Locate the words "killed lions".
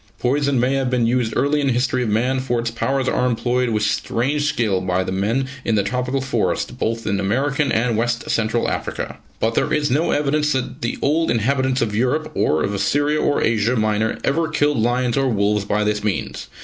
14.47-15.17